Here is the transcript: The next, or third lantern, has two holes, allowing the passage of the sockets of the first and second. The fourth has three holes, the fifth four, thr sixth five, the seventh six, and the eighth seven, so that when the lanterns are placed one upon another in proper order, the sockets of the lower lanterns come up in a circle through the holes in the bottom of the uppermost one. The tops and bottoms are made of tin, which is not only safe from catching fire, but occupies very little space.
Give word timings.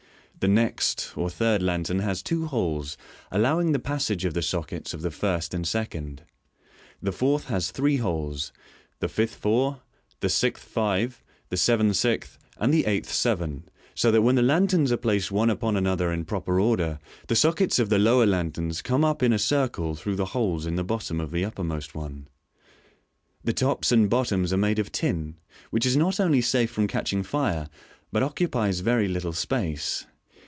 The 0.39 0.47
next, 0.47 1.13
or 1.15 1.29
third 1.29 1.61
lantern, 1.61 1.99
has 1.99 2.23
two 2.23 2.47
holes, 2.47 2.97
allowing 3.29 3.73
the 3.73 3.77
passage 3.77 4.25
of 4.25 4.33
the 4.33 4.41
sockets 4.41 4.91
of 4.91 5.03
the 5.03 5.11
first 5.11 5.53
and 5.53 5.67
second. 5.67 6.23
The 6.99 7.11
fourth 7.11 7.43
has 7.49 7.69
three 7.69 7.97
holes, 7.97 8.51
the 9.01 9.07
fifth 9.07 9.35
four, 9.35 9.81
thr 10.19 10.27
sixth 10.29 10.63
five, 10.63 11.23
the 11.49 11.57
seventh 11.57 11.95
six, 11.97 12.39
and 12.57 12.73
the 12.73 12.87
eighth 12.87 13.11
seven, 13.13 13.65
so 13.93 14.09
that 14.09 14.23
when 14.23 14.33
the 14.33 14.41
lanterns 14.41 14.91
are 14.91 14.97
placed 14.97 15.31
one 15.31 15.51
upon 15.51 15.77
another 15.77 16.11
in 16.11 16.25
proper 16.25 16.59
order, 16.59 16.97
the 17.27 17.35
sockets 17.35 17.77
of 17.77 17.89
the 17.89 17.99
lower 17.99 18.25
lanterns 18.25 18.81
come 18.81 19.05
up 19.05 19.21
in 19.21 19.33
a 19.33 19.37
circle 19.37 19.93
through 19.93 20.15
the 20.15 20.25
holes 20.33 20.65
in 20.65 20.75
the 20.75 20.83
bottom 20.83 21.21
of 21.21 21.29
the 21.29 21.45
uppermost 21.45 21.93
one. 21.93 22.27
The 23.43 23.53
tops 23.53 23.91
and 23.91 24.09
bottoms 24.09 24.51
are 24.51 24.57
made 24.57 24.79
of 24.79 24.91
tin, 24.91 25.35
which 25.69 25.85
is 25.85 25.95
not 25.95 26.19
only 26.19 26.41
safe 26.41 26.71
from 26.71 26.87
catching 26.87 27.21
fire, 27.21 27.69
but 28.11 28.23
occupies 28.23 28.79
very 28.79 29.07
little 29.07 29.33
space. 29.33 30.07